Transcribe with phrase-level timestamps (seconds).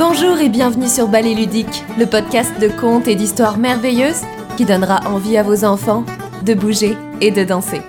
[0.00, 4.22] Bonjour et bienvenue sur Ballet Ludique, le podcast de contes et d'histoires merveilleuses
[4.56, 6.06] qui donnera envie à vos enfants
[6.42, 7.82] de bouger et de danser.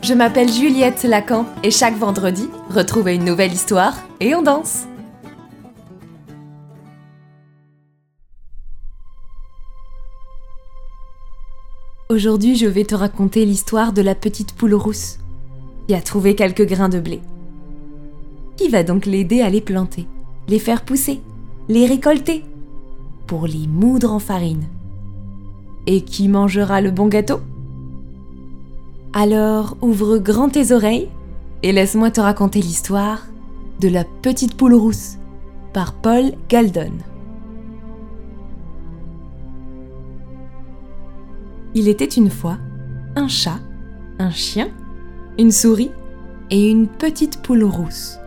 [0.00, 4.84] Je m'appelle Juliette Lacan et chaque vendredi, retrouvez une nouvelle histoire et on danse.
[12.08, 15.18] Aujourd'hui, je vais te raconter l'histoire de la petite poule rousse
[15.86, 17.20] qui a trouvé quelques grains de blé.
[18.56, 20.06] Qui va donc l'aider à les planter,
[20.48, 21.20] les faire pousser,
[21.68, 22.44] les récolter
[23.26, 24.64] pour les moudre en farine.
[25.86, 27.40] Et qui mangera le bon gâteau?
[29.12, 31.08] Alors ouvre grand tes oreilles
[31.62, 33.26] et laisse-moi te raconter l'histoire
[33.80, 35.16] de la petite poule rousse
[35.72, 36.92] par Paul Galdon.
[41.74, 42.58] Il était une fois
[43.16, 43.58] un chat,
[44.18, 44.68] un chien,
[45.38, 45.90] une souris
[46.50, 48.18] et une petite poule rousse.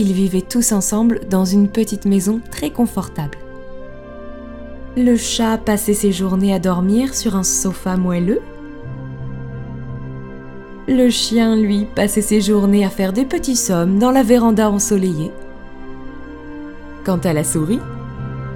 [0.00, 3.36] Ils vivaient tous ensemble dans une petite maison très confortable.
[4.96, 8.40] Le chat passait ses journées à dormir sur un sofa moelleux.
[10.88, 15.32] Le chien, lui, passait ses journées à faire des petits sommes dans la véranda ensoleillée.
[17.04, 17.80] Quant à la souris,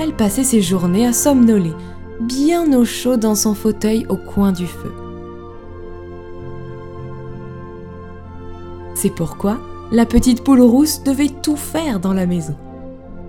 [0.00, 1.74] elle passait ses journées à somnoler
[2.20, 4.94] bien au chaud dans son fauteuil au coin du feu.
[8.94, 9.58] C'est pourquoi
[9.92, 12.56] la petite poule rousse devait tout faire dans la maison.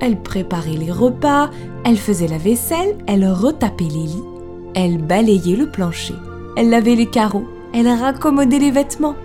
[0.00, 1.50] Elle préparait les repas,
[1.84, 4.24] elle faisait la vaisselle, elle retapait les lits,
[4.74, 6.14] elle balayait le plancher,
[6.56, 9.16] elle lavait les carreaux, elle raccommodait les vêtements,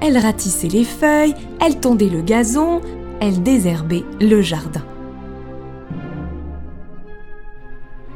[0.00, 2.80] elle ratissait les feuilles, elle tondait le gazon,
[3.20, 4.84] elle désherbait le jardin.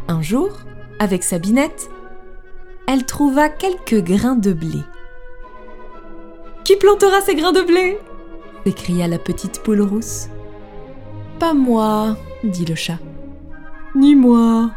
[0.09, 0.51] Un jour,
[0.99, 1.91] avec sa binette,
[2.87, 4.81] elle trouva quelques grains de blé.
[6.65, 7.99] Qui plantera ces grains de blé?
[8.65, 10.29] S'écria la petite poule rousse.
[11.39, 12.99] Pas moi, dit le chat.
[13.95, 14.71] Ni moi,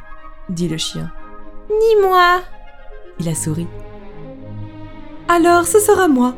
[0.50, 1.12] dit le chien.
[1.70, 2.42] Ni moi,
[3.20, 3.68] dit la souris.
[5.28, 6.36] Alors ce sera moi,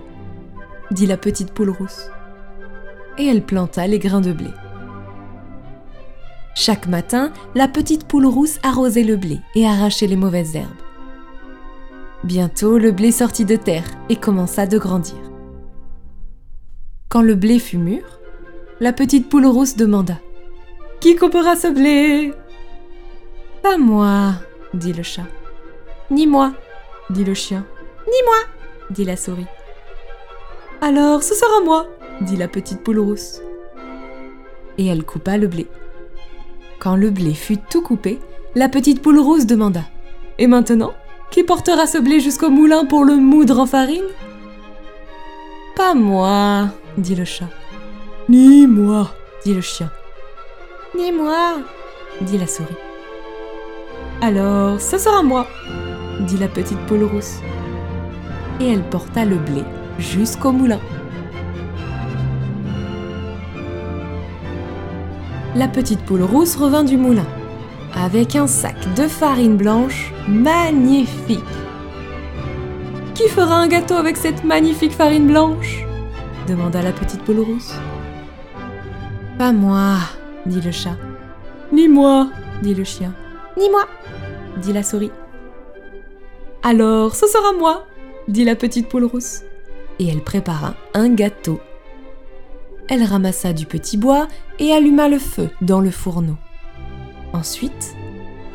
[0.92, 2.09] dit la petite poule rousse.
[3.18, 4.50] Et elle planta les grains de blé.
[6.53, 10.70] Chaque matin, la petite poule rousse arrosait le blé et arrachait les mauvaises herbes.
[12.24, 15.18] Bientôt, le blé sortit de terre et commença de grandir.
[17.16, 18.03] Quand le blé fut mûr,
[18.81, 20.20] la petite poule rousse demanda
[21.00, 22.34] Qui coupera ce blé
[23.64, 24.34] Pas moi,
[24.74, 25.24] dit le chat.
[26.12, 26.52] Ni moi,
[27.09, 27.66] dit le chien.
[28.06, 28.36] Ni moi,
[28.90, 29.48] dit la souris.
[30.81, 31.88] Alors ce sera moi,
[32.20, 33.40] dit la petite poule rousse.
[34.78, 35.68] Et elle coupa le blé.
[36.80, 38.20] Quand le blé fut tout coupé,
[38.56, 39.84] la petite poule rousse demanda
[40.38, 40.94] Et maintenant,
[41.32, 44.03] qui portera ce blé jusqu'au moulin pour le moudre en farine
[45.78, 47.50] Pas moi, dit le chat.
[48.30, 49.12] Ni moi,
[49.44, 49.92] dit le chien.
[50.96, 51.58] Ni moi,
[52.22, 52.76] dit la souris.
[54.22, 55.48] Alors, ce sera moi,
[56.22, 57.40] dit la petite poule rousse.
[58.60, 59.64] Et elle porta le blé
[60.00, 60.80] jusqu'au moulin.
[65.56, 67.26] la petite poule rousse revint du moulin
[67.94, 71.40] avec un sac de farine blanche magnifique.
[73.14, 75.84] Qui fera un gâteau avec cette magnifique farine blanche?
[76.48, 77.74] Demanda la petite poule rousse.
[79.38, 79.98] Pas moi,
[80.46, 80.98] dit le chat.
[81.72, 82.30] Ni moi,
[82.62, 83.14] dit le chien.
[83.58, 83.86] Ni moi,
[84.58, 85.12] dit la souris.
[86.64, 87.86] Alors, ce sera moi,
[88.28, 89.42] dit la petite poule rousse.
[90.00, 91.60] Et elle prépara un gâteau
[92.88, 94.28] elle ramassa du petit bois
[94.60, 96.36] et alluma le feu dans le fourneau.
[97.34, 97.96] Ensuite,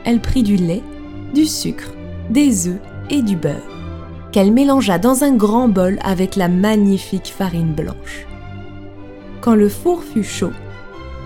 [0.04, 0.82] elle prit du lait,
[1.34, 1.92] du sucre,
[2.30, 2.80] des œufs
[3.10, 3.56] et du beurre,
[4.32, 8.26] qu'elle mélangea dans un grand bol avec la magnifique farine blanche.
[9.40, 10.52] Quand le four fut chaud,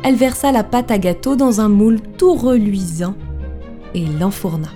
[0.03, 3.15] elle versa la pâte à gâteau dans un moule tout reluisant
[3.94, 4.69] et l'enfourna.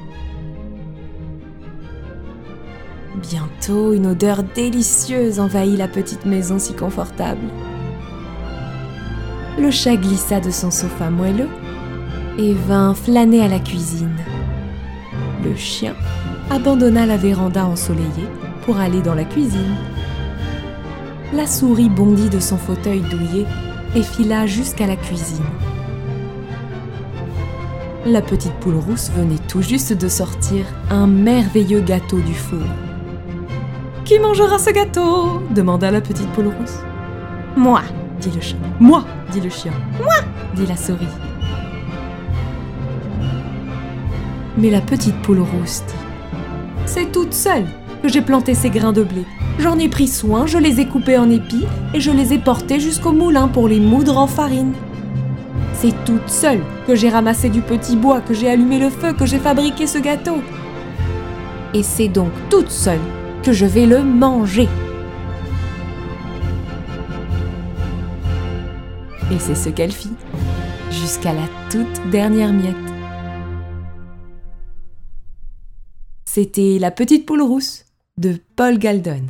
[3.23, 7.49] Bientôt, une odeur délicieuse envahit la petite maison si confortable
[9.61, 11.49] le chat glissa de son sofa moelleux
[12.39, 14.17] et vint flâner à la cuisine.
[15.45, 15.95] Le chien
[16.51, 18.29] abandonna la véranda ensoleillée
[18.63, 19.77] pour aller dans la cuisine.
[21.33, 23.47] La souris bondit de son fauteuil douillet
[23.95, 25.45] et fila jusqu'à la cuisine.
[28.07, 32.59] La petite poule rousse venait tout juste de sortir un merveilleux gâteau du four.
[34.05, 35.43] Qui mangera ce gâteau?
[35.51, 36.79] demanda la petite poule rousse.
[37.57, 37.83] Moi,
[38.21, 38.57] dit le chat.
[38.81, 39.73] Moi, dit le chien.
[40.03, 40.15] Moi,
[40.55, 41.07] dit la souris.
[44.57, 45.83] Mais la petite poule rousse
[46.89, 47.67] C'est toute seule
[48.03, 49.23] que j'ai planté ces grains de blé.
[49.59, 52.81] J'en ai pris soin, je les ai coupés en épis et je les ai portés
[52.81, 54.73] jusqu'au moulin pour les moudre en farine.
[55.75, 59.27] C'est toute seule que j'ai ramassé du petit bois, que j'ai allumé le feu, que
[59.27, 60.39] j'ai fabriqué ce gâteau.
[61.75, 63.01] Et c'est donc toute seule
[63.43, 64.69] que je vais le manger.
[69.31, 70.15] Et c'est ce qu'elle fit,
[70.91, 72.88] jusqu'à la toute dernière miette.
[76.31, 77.87] C'était La petite poule rousse
[78.19, 79.23] de Paul Galdon.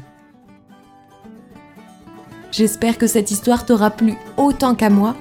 [2.51, 5.15] J'espère que cette histoire t'aura plu autant qu'à moi.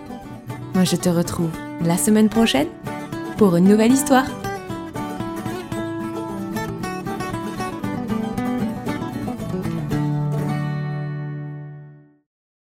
[0.73, 1.51] Moi, je te retrouve
[1.83, 2.67] la semaine prochaine
[3.37, 4.25] pour une nouvelle histoire.